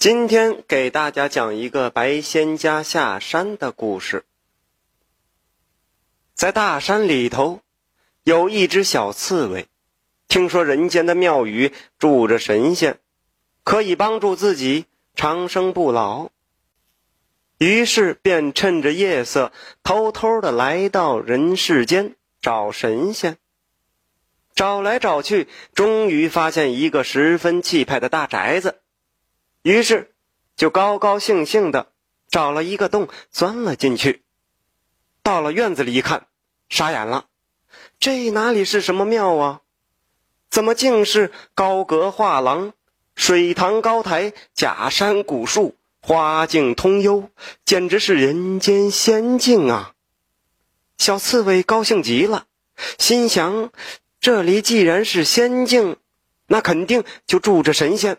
[0.00, 4.24] 今天给大家讲一个白仙家下山的故事。
[6.32, 7.60] 在大山里头，
[8.24, 9.66] 有一只小刺猬，
[10.26, 12.98] 听说人间的庙宇住着神仙，
[13.62, 16.30] 可以帮助自己长生不老，
[17.58, 23.36] 于是便趁着夜色，偷偷的来到人世间找神仙。
[24.54, 28.80] 找来找去，终于发现一个十分气派的大宅子。
[29.62, 30.14] 于是，
[30.56, 31.92] 就高高兴兴的
[32.28, 34.22] 找了一个洞，钻了进去。
[35.22, 36.26] 到了院子里一看，
[36.70, 37.26] 傻眼了，
[37.98, 39.60] 这哪里是什么庙啊？
[40.48, 42.72] 怎么竟是高阁画廊、
[43.14, 47.28] 水塘高台、假山古树、花径通幽，
[47.66, 49.94] 简直是人间仙境啊！
[50.96, 52.46] 小刺猬高兴极了，
[52.98, 53.70] 心想：
[54.20, 55.98] 这里既然是仙境，
[56.46, 58.16] 那肯定就住着神仙。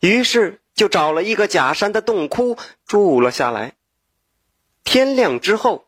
[0.00, 3.74] 于是就找了一个假山的洞窟住了下来。
[4.84, 5.86] 天亮之后，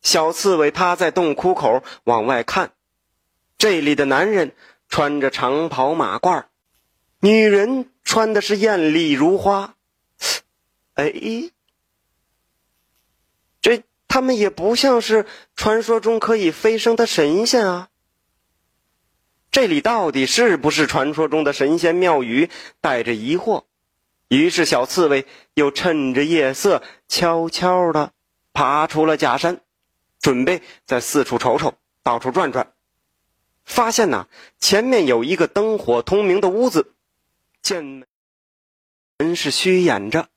[0.00, 2.72] 小刺猬趴在洞窟口往外看，
[3.58, 4.54] 这里的男人
[4.88, 6.44] 穿着长袍马褂，
[7.20, 9.74] 女人穿的是艳丽如花。
[10.94, 11.12] 哎，
[13.60, 17.88] 这他们也不像是传说中可以飞升的神仙啊。
[19.52, 22.48] 这里到底是不是传说中的神仙庙宇？
[22.80, 23.64] 带着疑惑，
[24.28, 28.12] 于是小刺猬又趁着夜色，悄悄的
[28.54, 29.60] 爬出了假山，
[30.22, 32.72] 准备再四处瞅瞅，到处转转。
[33.66, 34.26] 发现呐，
[34.58, 36.94] 前面有一个灯火通明的屋子，
[37.60, 38.06] 见
[39.18, 40.28] 门是虚掩着，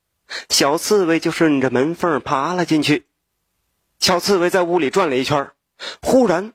[0.50, 3.06] 小刺猬就顺着门缝爬了进去。
[3.98, 5.52] 小刺猬在屋里转了一圈，
[6.02, 6.52] 忽然。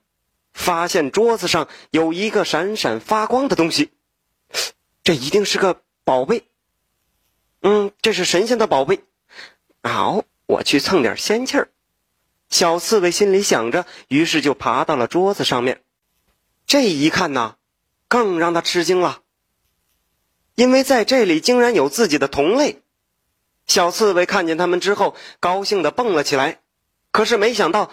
[0.53, 3.91] 发现桌子上有一个闪闪发光的东西，
[5.03, 6.43] 这一定是个宝贝。
[7.61, 9.03] 嗯，这是神仙的宝贝。
[9.83, 11.69] 好，我去蹭点仙气儿。
[12.49, 15.81] 小刺猬心里想着，于是就爬到了桌子上面。
[16.67, 17.55] 这一看呢，
[18.07, 19.21] 更让他吃惊了，
[20.55, 22.81] 因为在这里竟然有自己的同类。
[23.67, 26.59] 小刺猬看见他们之后，高兴的蹦了起来。
[27.11, 27.89] 可是没想到，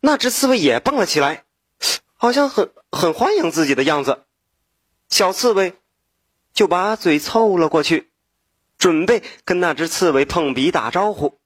[0.00, 1.44] 那只刺猬也蹦了起来。
[2.20, 4.24] 好像很很欢迎自己的样子，
[5.08, 5.74] 小刺猬
[6.52, 8.10] 就把嘴凑了过去，
[8.76, 11.38] 准备跟那只刺猬碰鼻打招呼。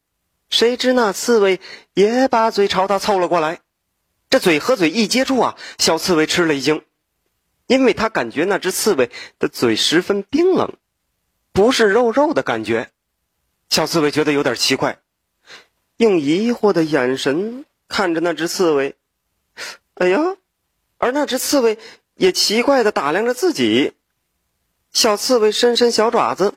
[0.48, 1.60] 谁知那刺猬
[1.92, 3.60] 也把嘴朝他凑了过来，
[4.30, 6.82] 这嘴和嘴一接触啊，小刺猬吃了一惊，
[7.66, 10.74] 因为他感觉那只刺猬的嘴十分冰冷，
[11.52, 12.90] 不是肉肉的感觉。
[13.68, 15.00] 小刺猬觉得有点奇怪，
[15.98, 18.96] 用疑惑的眼神看着那只刺猬。
[19.96, 20.18] 哎呀！
[21.02, 21.80] 而那只刺猬
[22.14, 23.94] 也奇怪的打量着自己，
[24.92, 26.54] 小刺猬伸伸小爪子，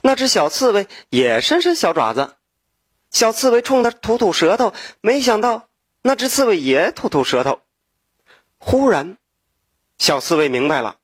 [0.00, 2.36] 那只小刺猬也伸伸小爪子，
[3.10, 5.68] 小刺猬冲它吐吐舌头，没想到
[6.02, 7.62] 那只刺猬也吐吐舌头。
[8.58, 9.18] 忽然，
[9.98, 10.98] 小刺猬明白了，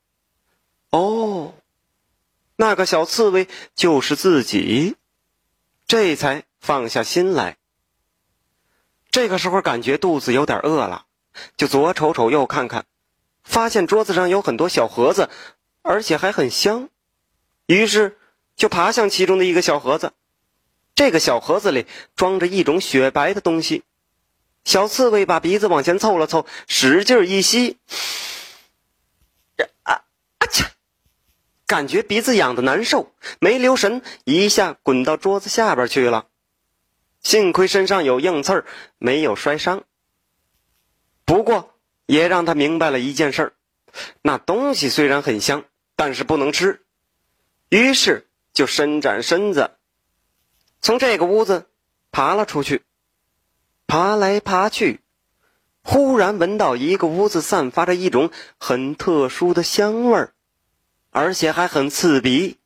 [0.90, 1.54] 哦，
[2.54, 4.94] 那个小刺猬就是自己，
[5.88, 7.56] 这才放下心来。
[9.10, 11.06] 这个时候感觉肚子有点饿了。
[11.56, 12.84] 就左瞅瞅，右看看，
[13.44, 15.30] 发现桌子上有很多小盒子，
[15.82, 16.88] 而且还很香。
[17.66, 18.18] 于是
[18.56, 20.12] 就爬向其中的一个小盒子。
[20.94, 21.86] 这个小盒子里
[22.16, 23.84] 装着一种雪白的东西。
[24.64, 27.78] 小刺猬把鼻子往前凑了凑，使劲一吸，
[29.82, 30.02] 啊
[30.38, 30.66] 啊切！
[31.66, 36.26] 感觉鼻子痒的难受，没留神一下滚到桌子下边去了。
[37.22, 38.66] 幸亏身上有硬刺儿，
[38.98, 39.84] 没有摔伤。
[41.30, 41.76] 不过，
[42.06, 43.52] 也让他明白了一件事儿：
[44.20, 45.64] 那东西虽然很香，
[45.94, 46.82] 但是不能吃。
[47.68, 49.76] 于是就伸展身子，
[50.80, 51.68] 从这个屋子
[52.10, 52.82] 爬了出去。
[53.86, 55.02] 爬来爬去，
[55.84, 60.32] 忽然闻到一个屋子散发着一种很特殊的香味儿，
[61.10, 62.58] 而且还很刺鼻。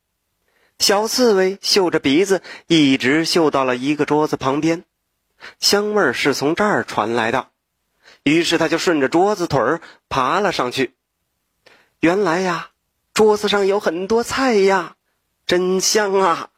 [0.78, 4.84] 小刺猬嗅着鼻子，一直嗅到了一个桌子旁边，
[5.60, 7.50] 香味儿是从这儿传来的。
[8.24, 9.60] 于是他就顺着桌子腿
[10.08, 10.94] 爬了上去。
[12.00, 12.70] 原来呀，
[13.12, 14.96] 桌子上有很多菜呀，
[15.46, 16.50] 真香啊！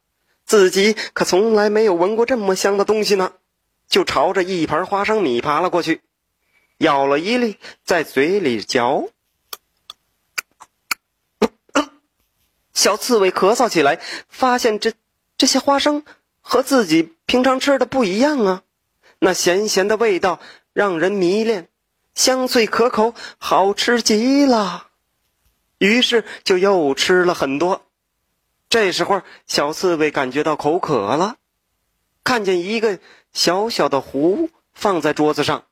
[0.44, 3.34] 自己可从来没有闻过这么香的东西呢。
[3.88, 6.02] 就朝着一盘花生米爬了过去，
[6.78, 9.08] 咬了一粒，在嘴里嚼。
[12.74, 14.92] 小刺猬咳嗽起来，发现这
[15.36, 16.04] 这些花生
[16.40, 18.62] 和自己平常吃的不一样啊，
[19.18, 20.40] 那咸咸的味道。
[20.76, 21.68] 让人迷恋，
[22.14, 24.88] 香脆可口，好吃极了。
[25.78, 27.86] 于是就又吃了很多。
[28.68, 31.36] 这时候，小刺猬感觉到口渴了，
[32.22, 32.98] 看见一个
[33.32, 35.64] 小小的壶放在桌子上，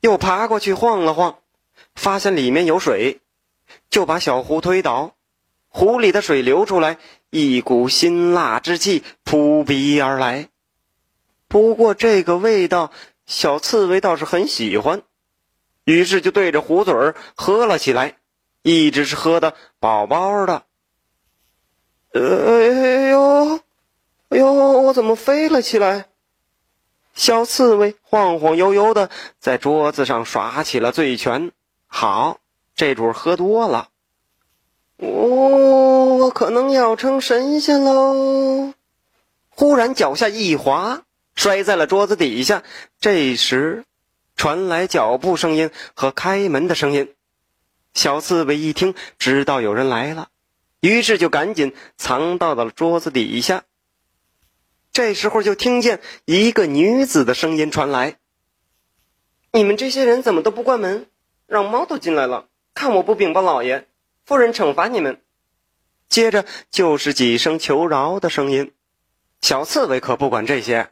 [0.00, 1.38] 又爬过去晃了晃，
[1.94, 3.22] 发现里面有水，
[3.88, 5.14] 就把小壶推倒，
[5.68, 6.98] 壶里的水流出来，
[7.30, 10.50] 一股辛辣之气扑鼻而来。
[11.48, 12.92] 不过这个味道，
[13.30, 15.02] 小刺猬倒是很喜欢，
[15.84, 18.16] 于是就对着壶嘴儿喝了起来，
[18.62, 20.64] 一直是喝的饱饱的。
[22.12, 22.20] 哎
[23.10, 23.60] 呦，
[24.30, 26.08] 哎呦，我怎么飞了起来？
[27.14, 31.52] 小刺猬晃晃悠悠的在桌子上耍起了醉拳。
[31.86, 32.40] 好，
[32.74, 33.90] 这主喝多了，
[34.96, 38.74] 哦，我可能要成神仙喽！
[39.50, 41.04] 忽然脚下一滑，
[41.40, 42.62] 摔在了桌子底下。
[43.00, 43.86] 这时，
[44.36, 47.14] 传来脚步声音和开门的声音。
[47.94, 50.28] 小刺猬一听，知道有人来了。
[50.80, 53.64] 于是就赶紧藏到了桌子底下。
[54.92, 58.18] 这时候就听见一个女子的声音传来
[59.50, 61.06] ：“你们这些人怎么都不关门，
[61.46, 62.48] 让猫都进来了？
[62.74, 63.88] 看我不禀报老爷，
[64.26, 65.22] 夫人惩罚你们！”
[66.06, 68.74] 接着就是几声求饶的声音。
[69.40, 70.90] 小刺猬可不管这些，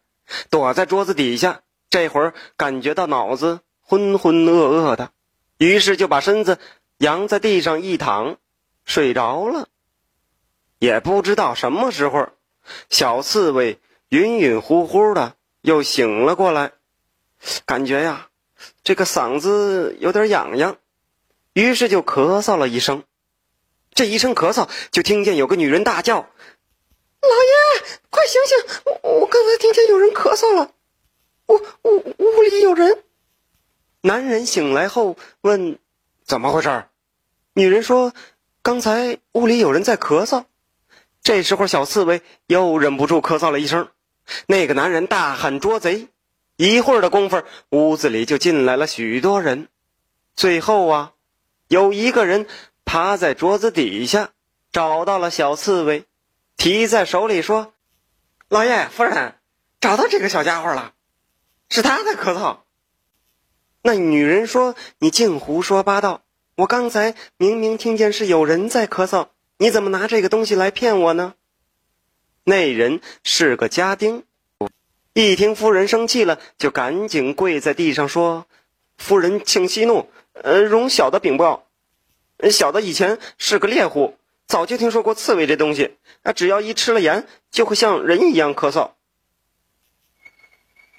[0.50, 1.62] 躲在桌子底下。
[1.90, 5.10] 这会儿感觉到脑子浑浑噩噩的，
[5.56, 6.58] 于是就把身子
[6.98, 8.36] 扬在地上一躺，
[8.84, 9.68] 睡着了。
[10.78, 12.28] 也不知道什么时候，
[12.90, 13.80] 小刺猬
[14.10, 16.72] 晕晕乎乎的又醒了过来，
[17.64, 18.28] 感觉呀，
[18.84, 20.76] 这个嗓子有点痒痒，
[21.54, 23.02] 于是就咳嗽了一声。
[23.94, 26.28] 这一声咳嗽，就听见有个女人大叫
[27.20, 28.80] ：“老爷，快醒醒！
[28.84, 30.72] 我我刚才听见有人咳嗽了，
[31.46, 33.04] 屋屋屋里有人。”
[34.02, 35.78] 男人醒来后问
[36.24, 36.84] ：“怎么回事？”
[37.54, 38.12] 女人说
[38.62, 40.44] ：“刚才屋里有人在咳嗽。”
[41.22, 43.88] 这时候，小刺猬又忍不住咳嗽了一声。
[44.46, 46.08] 那个男人大喊：“捉贼！”
[46.56, 49.68] 一会儿的功夫，屋子里就进来了许多人。
[50.34, 51.12] 最后啊，
[51.68, 52.46] 有一个人
[52.84, 54.30] 趴在桌子底下，
[54.72, 56.04] 找到了小刺猬，
[56.58, 57.72] 提在手里说
[58.50, 59.36] ：“老爷夫人，
[59.80, 60.92] 找到这个小家伙了，
[61.70, 62.58] 是他在咳嗽。”
[63.80, 66.22] 那女人说：“你净胡说八道！
[66.56, 69.28] 我刚才明明听见是有人在咳嗽。”
[69.60, 71.34] 你怎么拿这个东西来骗我呢？
[72.42, 74.24] 那人是个家丁，
[75.14, 78.46] 一听夫人生气了，就赶紧跪在地上说
[78.98, 81.68] ：“夫人，请息怒，呃，容小的禀报。
[82.50, 84.17] 小的以前是个猎户，
[84.48, 88.90] 早就听说过刺猬这东西，那，只要一吃了盐，就会像人一样咳嗽。”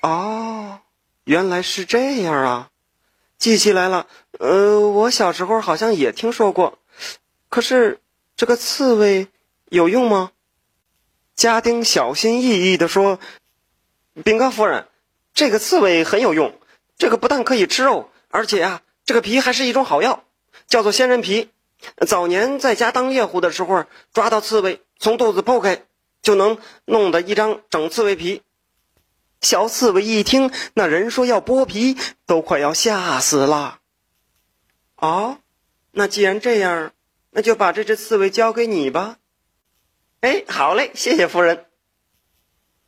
[0.02, 0.80] 哦，
[1.26, 2.70] 原来是这样啊！
[3.38, 4.08] 记起来了，
[4.40, 6.80] 呃，我小时候好像也听说过，
[7.50, 8.00] 可是。
[8.40, 9.28] 这个刺猬
[9.68, 10.32] 有用吗？
[11.36, 13.20] 家丁小心翼翼地说
[14.24, 14.88] ：“禀告夫人，
[15.34, 16.58] 这个刺猬很有用。
[16.98, 20.24] 这个不但可以吃肉，而且啊，这个皮还是一种好药，
[20.68, 21.50] 叫做仙人皮。
[22.08, 25.86] 早年在家当猎户的时候，抓到刺猬，从肚子剖开，
[26.22, 28.42] 就能弄得一张整刺猬皮。”
[29.42, 33.80] 小刺猬一听那人说要剥皮，都快要吓死了。
[34.96, 35.40] 哦，
[35.92, 36.92] 那既然这样。
[37.32, 39.18] 那就把这只刺猬交给你吧。
[40.22, 41.68] 哎，好嘞，谢谢夫人。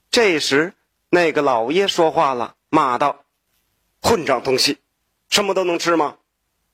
[0.10, 0.74] 这时，
[1.12, 3.24] 那个老爷说话了，骂道
[4.01, 4.79] ：“混账东西，
[5.29, 6.17] 什么都能吃吗？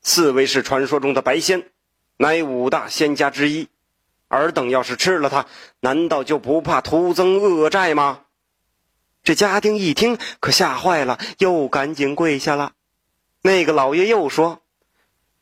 [0.01, 1.69] 刺猬是传说中的白仙，
[2.17, 3.69] 乃五大仙家之一。
[4.27, 5.45] 尔等要是吃了它，
[5.79, 8.23] 难道就不怕徒增恶债吗？”
[9.23, 12.73] 这家丁一听，可吓坏了，又赶紧跪下了。
[13.41, 14.61] 那个老爷又说。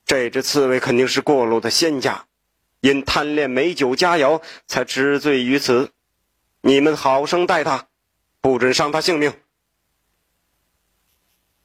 [0.05, 2.25] 这只刺猬肯定是过路的仙家，
[2.79, 5.91] 因贪恋美酒佳肴才知罪于此。
[6.61, 7.87] 你们好生待他，
[8.39, 9.33] 不准伤他性命。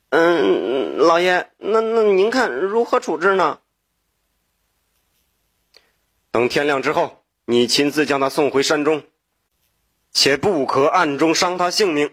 [0.08, 3.58] 嗯，老爷，那那您看如何处置呢？
[6.30, 9.02] 等天亮之后，你亲自将他送回山中，
[10.12, 12.12] 且不可暗中伤他性命。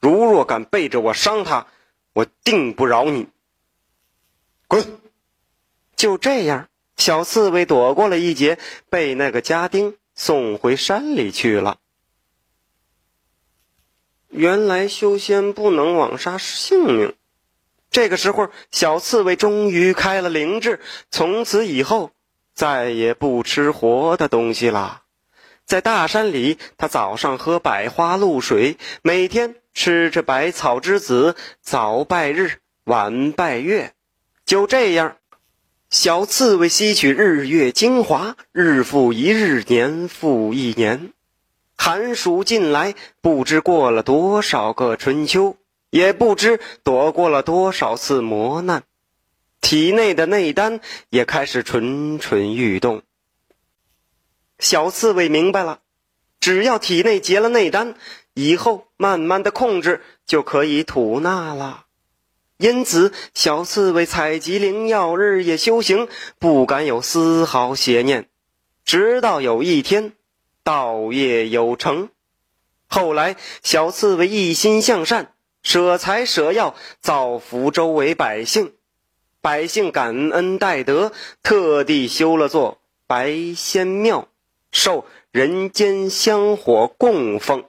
[0.00, 1.66] 如若敢背着我伤他，
[2.12, 3.28] 我定不饶你。
[4.66, 5.00] 滚！
[5.96, 11.78] 就这样，小刺猬躲过了一劫，被那个家丁送回山里去了。
[14.28, 17.14] 原来修仙不能枉杀性命。
[17.90, 20.80] 这个时候，小刺猬终于开了灵智，
[21.10, 22.12] 从此以后
[22.54, 25.02] 再也不吃活的东西了。
[25.66, 33.92] 在大山里，他早上喝百花露水，每天吃着百草之子，早拜日，晚拜月，
[34.44, 35.16] 就这样。
[35.88, 41.12] 小刺猬吸取日月精华，日复一日，年复一年。
[41.76, 45.56] 寒暑近来，不知过了多少个春秋，
[45.90, 48.82] 也不知躲过了多少次磨难，
[49.70, 53.02] 体内的内丹也开始蠢蠢欲动。
[54.58, 55.78] 小刺猬明白了，
[56.40, 57.94] 只要体内结了内丹，
[58.34, 61.84] 以后慢慢的控制就可以吐纳了。
[62.56, 66.08] 因此，小刺猬采集灵药，日夜修行，
[66.40, 68.28] 不敢有丝毫邪念。
[68.84, 70.14] 直到有一天。
[70.64, 72.08] 道业有成，
[72.88, 78.72] 后来小刺猬一心向善，舍财舍药，造福周围百姓。
[79.42, 84.28] 百姓感恩戴德，特地修了座白仙庙，
[84.70, 87.64] 受人间香火供奉。